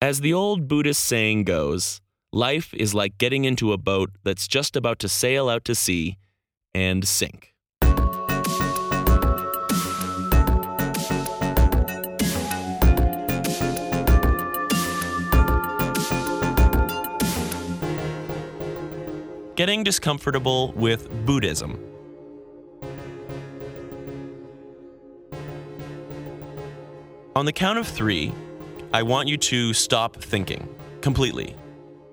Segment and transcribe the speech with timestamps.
[0.00, 2.00] As the old Buddhist saying goes,
[2.32, 6.18] life is like getting into a boat that's just about to sail out to sea
[6.72, 7.52] and sink.
[19.56, 21.76] Getting discomfortable with Buddhism.
[27.34, 28.32] On the count of three,
[28.90, 30.66] I want you to stop thinking
[31.02, 31.54] completely.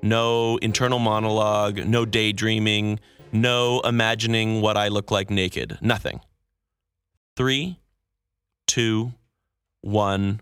[0.02, 3.00] No internal monologue, no daydreaming,
[3.32, 6.20] no imagining what I look like naked, nothing.
[7.38, 7.80] Three,
[8.68, 9.14] two,
[9.80, 10.42] one,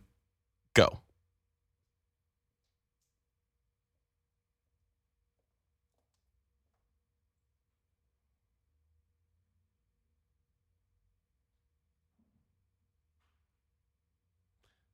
[0.73, 1.01] go.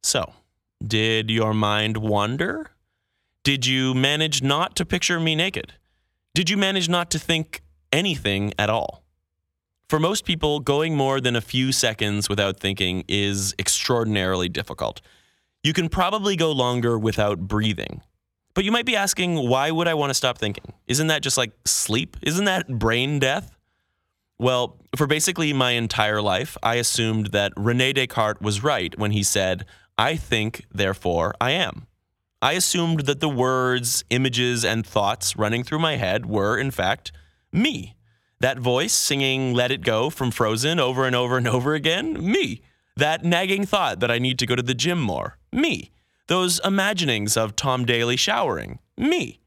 [0.03, 0.33] So,
[0.85, 2.71] did your mind wander?
[3.43, 5.73] Did you manage not to picture me naked?
[6.33, 9.03] Did you manage not to think anything at all?
[9.89, 15.01] For most people, going more than a few seconds without thinking is extraordinarily difficult.
[15.63, 18.01] You can probably go longer without breathing.
[18.53, 20.73] But you might be asking, why would I want to stop thinking?
[20.87, 22.17] Isn't that just like sleep?
[22.21, 23.55] Isn't that brain death?
[24.37, 29.23] Well, for basically my entire life, I assumed that Rene Descartes was right when he
[29.23, 29.65] said,
[29.99, 31.85] I think, therefore I am.
[32.41, 37.11] I assumed that the words, images, and thoughts running through my head were, in fact,
[37.51, 37.97] me.
[38.39, 42.61] That voice singing Let It Go from Frozen over and over and over again, me.
[42.95, 45.91] That nagging thought that I need to go to the gym more, me.
[46.27, 49.41] Those imaginings of Tom Daley showering, me.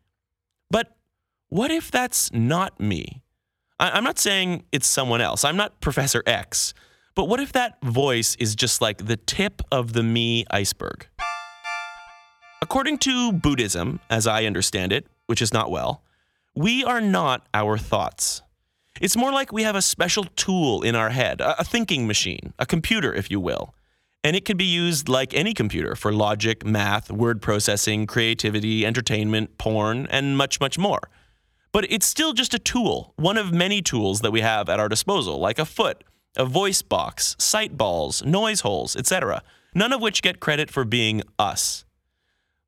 [0.71, 0.95] But
[1.49, 3.23] what if that's not me?
[3.81, 5.45] I- am not saying it's someone else.
[5.45, 6.75] I'm not Professor X.
[7.15, 11.07] But what if that voice is just like the tip of the me iceberg?
[12.63, 16.03] According to Buddhism, as I understand it, which is not well,
[16.55, 18.43] we are not our thoughts.
[19.01, 22.67] It's more like we have a special tool in our head, a thinking machine, a
[22.67, 23.75] computer, if you will.
[24.25, 29.59] And it can be used like any computer for logic, math, word processing, creativity, entertainment,
[29.59, 31.01] porn, and much, much more.
[31.73, 34.89] But it's still just a tool, one of many tools that we have at our
[34.89, 36.05] disposal, like a foot,
[36.37, 39.43] a voice box, sight balls, noise holes, etc.,
[39.75, 41.85] none of which get credit for being us.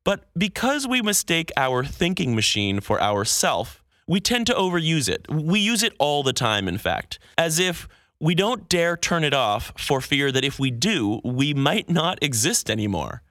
[0.05, 5.27] But because we mistake our thinking machine for ourself, we tend to overuse it.
[5.31, 7.89] We use it all the time, in fact, as if
[8.21, 12.23] we don't dare turn it off for fear that if we do, we might not
[12.23, 13.23] exist anymore.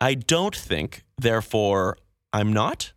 [0.00, 1.98] I don't think, therefore,
[2.32, 2.92] I'm not.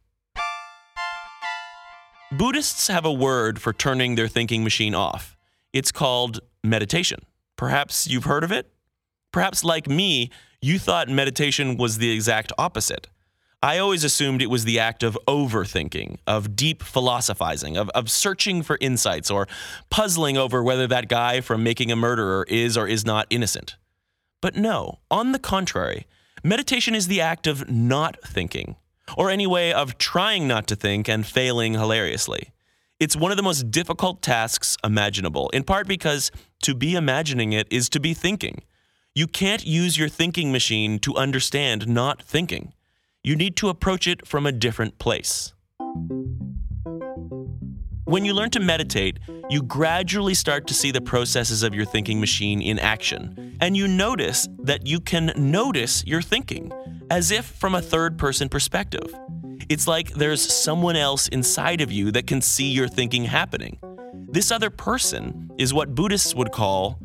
[2.32, 5.38] Buddhists have a word for turning their thinking machine off.
[5.72, 7.20] It's called meditation.
[7.56, 8.72] Perhaps you've heard of it?
[9.32, 10.30] Perhaps, like me,
[10.62, 13.08] you thought meditation was the exact opposite.
[13.62, 18.62] I always assumed it was the act of overthinking, of deep philosophizing, of, of searching
[18.62, 19.48] for insights, or
[19.90, 23.76] puzzling over whether that guy from Making a Murderer is or is not innocent.
[24.42, 26.06] But no, on the contrary,
[26.44, 28.76] meditation is the act of not thinking,
[29.18, 32.52] or anyway, of trying not to think and failing hilariously.
[33.00, 36.32] It's one of the most difficult tasks imaginable, in part because
[36.64, 38.64] to be imagining it is to be thinking.
[39.14, 42.74] You can't use your thinking machine to understand not thinking.
[43.24, 45.54] You need to approach it from a different place.
[48.06, 52.20] When you learn to meditate, you gradually start to see the processes of your thinking
[52.20, 56.72] machine in action, and you notice that you can notice your thinking,
[57.12, 59.14] as if from a third person perspective.
[59.70, 63.80] It's like there's someone else inside of you that can see your thinking happening.
[64.30, 67.00] This other person is what Buddhists would call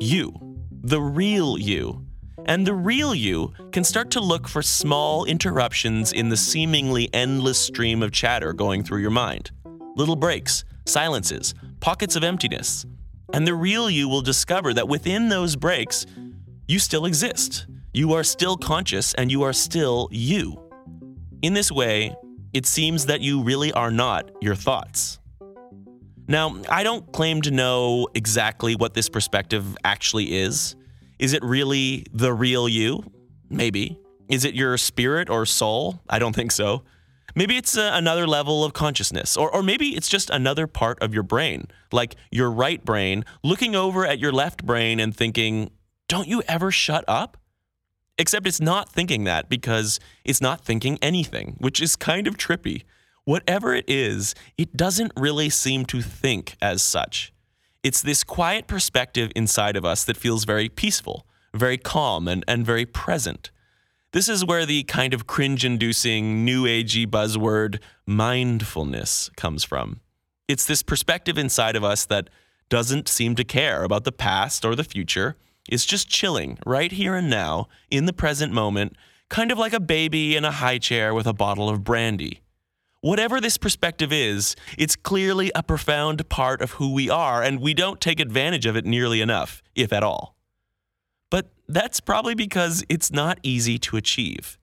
[0.00, 0.34] you,
[0.70, 2.06] the real you.
[2.44, 7.58] And the real you can start to look for small interruptions in the seemingly endless
[7.58, 9.50] stream of chatter going through your mind.
[9.96, 12.86] Little breaks, silences, pockets of emptiness.
[13.32, 16.06] And the real you will discover that within those breaks,
[16.68, 17.66] you still exist.
[17.92, 20.65] You are still conscious and you are still you.
[21.46, 22.12] In this way,
[22.52, 25.20] it seems that you really are not your thoughts.
[26.26, 30.74] Now, I don't claim to know exactly what this perspective actually is.
[31.20, 33.04] Is it really the real you?
[33.48, 33.96] Maybe.
[34.28, 36.02] Is it your spirit or soul?
[36.10, 36.82] I don't think so.
[37.36, 41.14] Maybe it's a, another level of consciousness, or, or maybe it's just another part of
[41.14, 45.70] your brain, like your right brain looking over at your left brain and thinking,
[46.08, 47.36] Don't you ever shut up?
[48.18, 52.84] Except it's not thinking that because it's not thinking anything, which is kind of trippy.
[53.24, 57.32] Whatever it is, it doesn't really seem to think as such.
[57.82, 62.64] It's this quiet perspective inside of us that feels very peaceful, very calm, and, and
[62.64, 63.50] very present.
[64.12, 70.00] This is where the kind of cringe inducing, new agey buzzword mindfulness comes from.
[70.48, 72.30] It's this perspective inside of us that
[72.68, 75.36] doesn't seem to care about the past or the future.
[75.68, 78.96] It's just chilling right here and now in the present moment,
[79.28, 82.40] kind of like a baby in a high chair with a bottle of brandy.
[83.00, 87.74] Whatever this perspective is, it's clearly a profound part of who we are, and we
[87.74, 90.36] don't take advantage of it nearly enough, if at all.
[91.30, 94.58] But that's probably because it's not easy to achieve.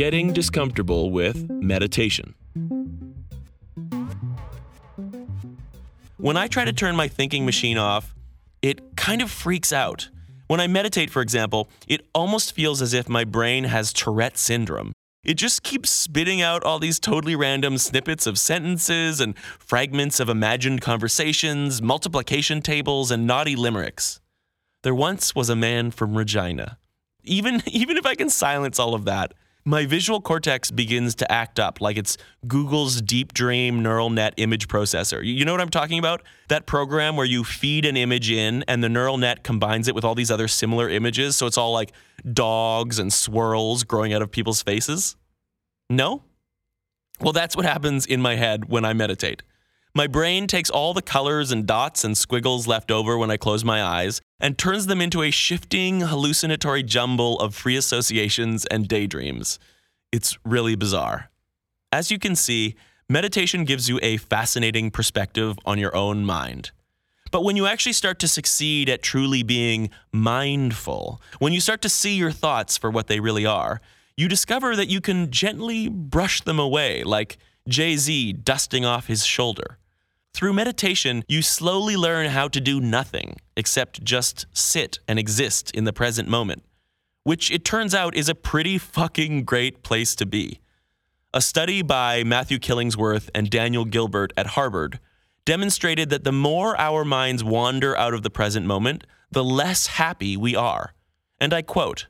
[0.00, 2.34] Getting discomfortable with meditation.
[6.16, 8.14] When I try to turn my thinking machine off,
[8.62, 10.08] it kind of freaks out.
[10.46, 14.92] When I meditate, for example, it almost feels as if my brain has Tourette syndrome.
[15.22, 20.30] It just keeps spitting out all these totally random snippets of sentences and fragments of
[20.30, 24.18] imagined conversations, multiplication tables, and naughty limericks.
[24.82, 26.78] There once was a man from Regina.
[27.22, 29.34] Even, even if I can silence all of that,
[29.70, 32.18] my visual cortex begins to act up like it's
[32.48, 35.24] Google's Deep Dream neural net image processor.
[35.24, 36.22] You know what I'm talking about?
[36.48, 40.04] That program where you feed an image in and the neural net combines it with
[40.04, 41.36] all these other similar images.
[41.36, 41.92] So it's all like
[42.32, 45.14] dogs and swirls growing out of people's faces.
[45.88, 46.24] No?
[47.20, 49.44] Well, that's what happens in my head when I meditate.
[49.94, 53.64] My brain takes all the colors and dots and squiggles left over when I close
[53.64, 59.58] my eyes and turns them into a shifting, hallucinatory jumble of free associations and daydreams.
[60.12, 61.30] It's really bizarre.
[61.92, 62.74] As you can see,
[63.08, 66.70] meditation gives you a fascinating perspective on your own mind.
[67.30, 71.88] But when you actually start to succeed at truly being mindful, when you start to
[71.88, 73.80] see your thoughts for what they really are,
[74.16, 77.38] you discover that you can gently brush them away, like
[77.68, 79.78] Jay Z dusting off his shoulder.
[80.32, 85.84] Through meditation, you slowly learn how to do nothing except just sit and exist in
[85.84, 86.64] the present moment,
[87.24, 90.60] which it turns out is a pretty fucking great place to be.
[91.34, 94.98] A study by Matthew Killingsworth and Daniel Gilbert at Harvard
[95.44, 100.36] demonstrated that the more our minds wander out of the present moment, the less happy
[100.36, 100.94] we are.
[101.40, 102.06] And I quote,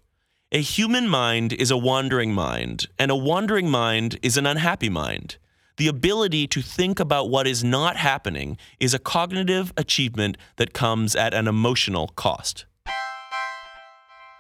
[0.52, 5.36] a human mind is a wandering mind, and a wandering mind is an unhappy mind.
[5.80, 11.16] The ability to think about what is not happening is a cognitive achievement that comes
[11.16, 12.66] at an emotional cost.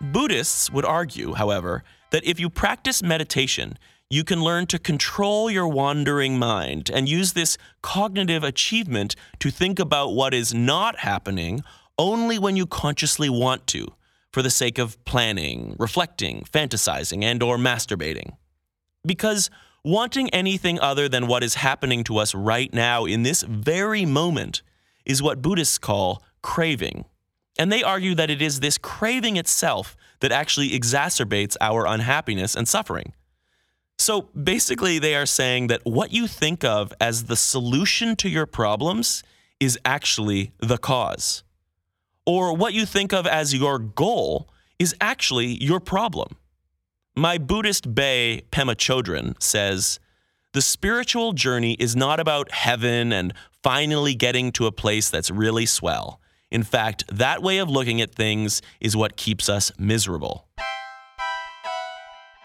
[0.02, 3.78] Buddhists would argue, however, that if you practice meditation,
[4.10, 9.78] you can learn to control your wandering mind and use this cognitive achievement to think
[9.78, 11.62] about what is not happening
[11.98, 13.86] only when you consciously want to,
[14.30, 18.36] for the sake of planning, reflecting, fantasizing, and or masturbating.
[19.06, 19.48] Because
[19.84, 24.60] Wanting anything other than what is happening to us right now in this very moment
[25.06, 27.06] is what Buddhists call craving.
[27.58, 32.68] And they argue that it is this craving itself that actually exacerbates our unhappiness and
[32.68, 33.14] suffering.
[33.98, 38.46] So basically, they are saying that what you think of as the solution to your
[38.46, 39.22] problems
[39.60, 41.42] is actually the cause.
[42.26, 44.48] Or what you think of as your goal
[44.78, 46.36] is actually your problem.
[47.16, 49.98] My Buddhist Bae Pema Chodron says,
[50.52, 53.34] the spiritual journey is not about heaven and
[53.64, 56.20] finally getting to a place that's really swell.
[56.52, 60.46] In fact, that way of looking at things is what keeps us miserable.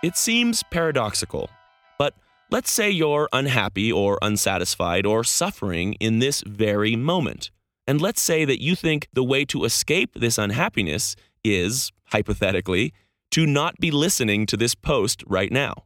[0.04, 1.52] It seems paradoxical,
[2.00, 2.16] but
[2.50, 7.52] let's say you're unhappy or unsatisfied or suffering in this very moment.
[7.86, 12.94] And let's say that you think the way to escape this unhappiness is, hypothetically,
[13.32, 15.86] to not be listening to this post right now.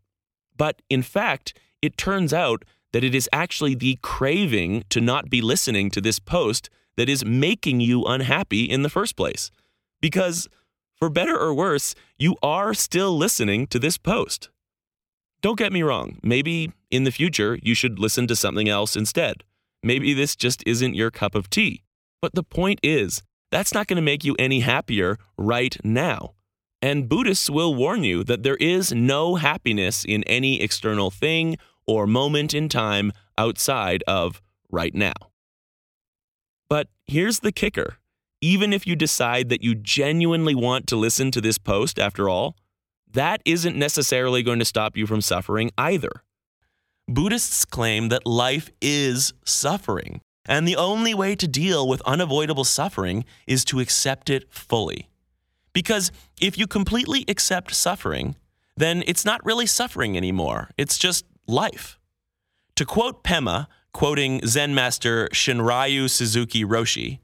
[0.58, 5.42] But in fact, it turns out that it is actually the craving to not be
[5.42, 9.52] listening to this post that is making you unhappy in the first place.
[10.02, 10.48] Because,
[10.96, 14.50] for better or worse, you are still listening to this post.
[15.42, 19.44] Don't get me wrong, maybe in the future you should listen to something else instead.
[19.82, 21.84] Maybe this just isn't your cup of tea.
[22.22, 26.34] But the point is, that's not going to make you any happier right now.
[26.82, 32.08] And Buddhists will warn you that there is no happiness in any external thing or
[32.08, 35.14] moment in time outside of right now.
[36.70, 37.98] But here's the kicker
[38.42, 42.56] even if you decide that you genuinely want to listen to this post after all,
[43.12, 46.24] that isn't necessarily going to stop you from suffering either.
[47.08, 53.26] Buddhists claim that life is suffering, and the only way to deal with unavoidable suffering
[53.48, 55.09] is to accept it fully.
[55.74, 56.12] Because
[56.42, 58.36] if you completely accept suffering,
[58.76, 60.70] then it's not really suffering anymore.
[60.78, 62.00] It's just life.
[62.76, 67.20] To quote Pema, quoting Zen master Shunryu Suzuki Roshi,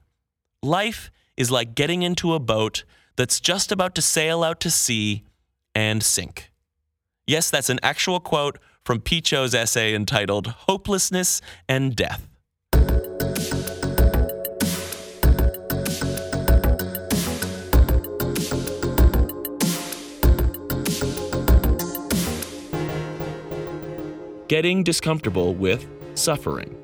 [0.62, 2.84] life is like getting into a boat
[3.16, 5.24] that's just about to sail out to sea
[5.74, 6.52] and sink.
[7.28, 12.28] Yes, that's an actual quote from Picho's essay entitled Hopelessness and Death.
[24.48, 26.76] Getting discomfortable with suffering.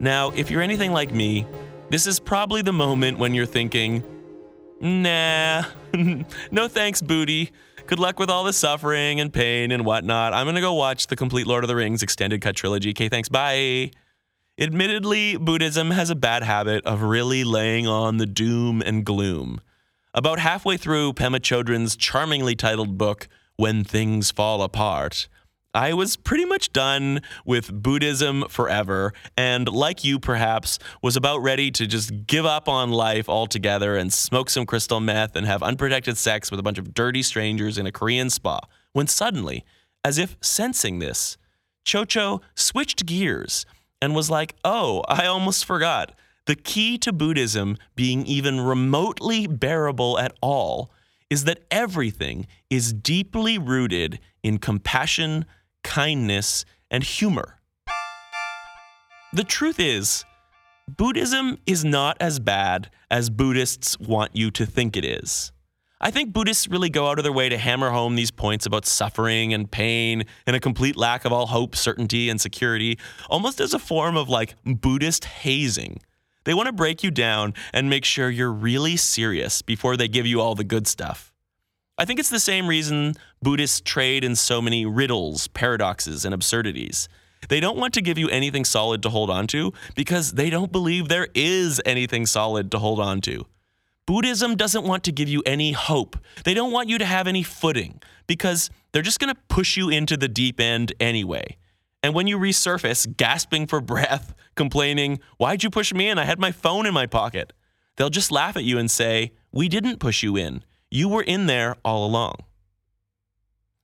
[0.00, 1.46] Now, if you're anything like me,
[1.90, 4.02] this is probably the moment when you're thinking,
[4.80, 5.64] nah,
[6.50, 7.52] no thanks, booty.
[7.86, 10.32] Good luck with all the suffering and pain and whatnot.
[10.32, 12.90] I'm gonna go watch the complete Lord of the Rings extended cut trilogy.
[12.90, 13.90] Okay, thanks, bye.
[14.58, 19.60] Admittedly, Buddhism has a bad habit of really laying on the doom and gloom.
[20.12, 23.28] About halfway through Pema Chodron's charmingly titled book,
[23.60, 25.28] When Things Fall Apart,
[25.74, 31.70] I was pretty much done with Buddhism forever, and like you, perhaps, was about ready
[31.72, 36.16] to just give up on life altogether and smoke some crystal meth and have unprotected
[36.16, 38.60] sex with a bunch of dirty strangers in a Korean spa.
[38.94, 39.66] When suddenly,
[40.02, 41.36] as if sensing this,
[41.84, 43.66] Chocho switched gears
[44.00, 46.18] and was like, Oh, I almost forgot.
[46.46, 50.90] The key to Buddhism being even remotely bearable at all
[51.30, 55.46] is that everything is deeply rooted in compassion
[55.82, 57.58] kindness, and humor.
[59.32, 60.24] The truth is,
[60.88, 65.52] Buddhism is not as bad as Buddhists want you to think it is.
[66.00, 68.86] I think Buddhists really go out of their way to hammer home these points about
[68.86, 73.74] suffering and pain and a complete lack of all hope, certainty, and security, almost as
[73.74, 76.00] a form of like Buddhist hazing.
[76.44, 80.26] They want to break you down and make sure you're really serious before they give
[80.26, 81.32] you all the good stuff.
[81.98, 87.08] I think it's the same reason Buddhists trade in so many riddles, paradoxes, and absurdities.
[87.48, 90.72] They don't want to give you anything solid to hold on to because they don't
[90.72, 93.46] believe there is anything solid to hold on to.
[94.06, 96.18] Buddhism doesn't want to give you any hope.
[96.44, 99.88] They don't want you to have any footing because they're just going to push you
[99.88, 101.56] into the deep end anyway.
[102.02, 106.18] And when you resurface, gasping for breath, complaining, Why'd you push me in?
[106.18, 107.52] I had my phone in my pocket.
[107.96, 110.64] They'll just laugh at you and say, We didn't push you in.
[110.90, 112.36] You were in there all along.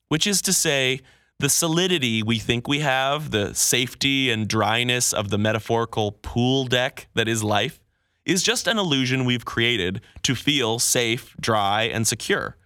[0.08, 1.00] Which is to say,
[1.38, 7.08] the solidity we think we have, the safety and dryness of the metaphorical pool deck
[7.14, 7.80] that is life,
[8.25, 12.56] is just an illusion we've created to feel safe, dry, and secure.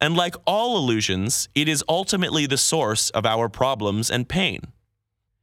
[0.00, 4.60] And like all illusions, it is ultimately the source of our problems and pain.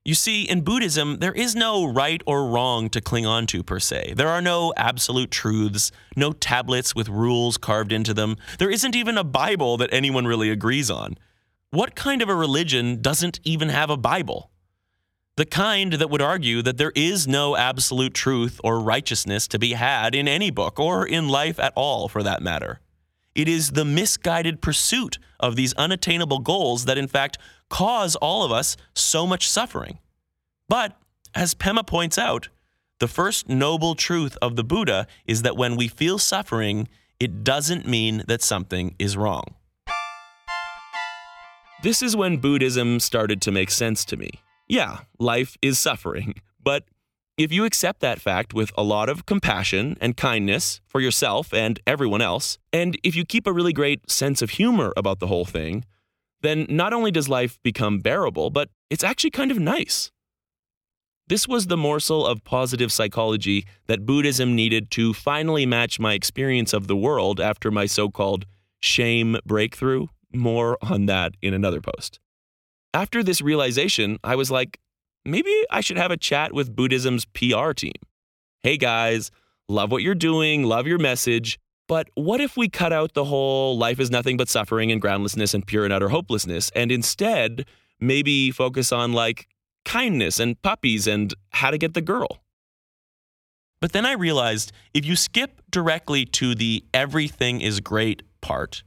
[0.06, 3.80] You see, in Buddhism, there is no right or wrong to cling on to per
[3.80, 4.16] se.
[4.18, 8.36] There are no absolute truths, no tablets with rules carved into them.
[8.60, 11.18] There isn't even a Bible that anyone really agrees on.
[11.70, 14.52] What kind of a religion doesn't even have a Bible?
[15.38, 19.72] The kind that would argue that there is no absolute truth or righteousness to be
[19.72, 22.82] had in any book or in life at all, for that matter.
[23.34, 27.38] It is the misguided pursuit of these unattainable goals that, in fact,
[27.70, 30.00] cause all of us so much suffering.
[30.70, 30.98] But,
[31.36, 32.50] as Pema points out,
[33.00, 36.88] the first noble truth of the Buddha is that when we feel suffering,
[37.20, 39.56] it doesn't mean that something is wrong.
[41.84, 44.30] This is when Buddhism started to make sense to me.
[44.70, 46.86] Yeah, life is suffering, but
[47.38, 51.80] if you accept that fact with a lot of compassion and kindness for yourself and
[51.88, 55.44] everyone else, and if you keep a really great sense of humor about the whole
[55.44, 55.84] thing,
[56.44, 60.12] then not only does life become bearable, but it's actually kind of nice.
[61.28, 66.74] This was the morsel of positive psychology that Buddhism needed to finally match my experience
[66.74, 68.46] of the world after my so called
[68.82, 70.08] shame breakthrough.
[70.34, 72.20] More on that in another post.
[72.94, 74.80] After this realization, I was like,
[75.24, 77.94] maybe I should have a chat with Buddhism's PR team.
[78.62, 79.32] Hey guys,
[79.70, 81.60] love what you're doing, love your message,
[81.94, 85.54] but what if we cut out the whole life is nothing but suffering and groundlessness
[85.54, 87.68] and pure and utter hopelessness and instead
[88.00, 89.48] maybe focus on like
[89.86, 92.44] kindness and puppies and how to get the girl?
[93.80, 98.82] But then I realized if you skip directly to the everything is great part,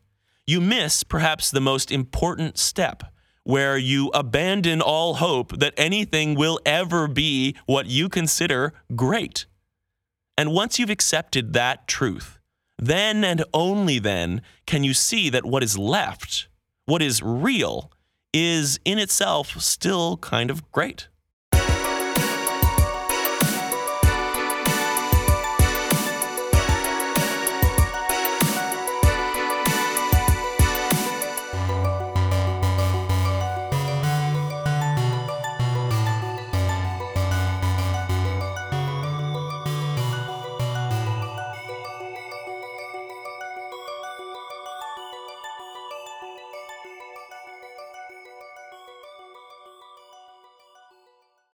[0.45, 3.05] you miss perhaps the most important step
[3.45, 9.47] where you abandon all hope that anything will ever be what you consider great.
[10.37, 12.36] And once you've accepted that truth,
[12.79, 16.49] then and only then can you see that what is left,
[16.85, 17.91] what is real,
[18.33, 21.09] is in itself still kind of great.